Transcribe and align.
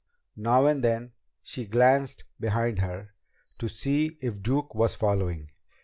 Now 0.35 0.65
and 0.65 0.83
then 0.83 1.11
she 1.43 1.65
glanced 1.67 2.23
behind 2.39 2.79
her 2.79 3.13
to 3.59 3.67
see 3.69 4.17
if 4.19 4.41
Duke 4.41 4.73
was 4.73 4.95
following. 4.95 5.51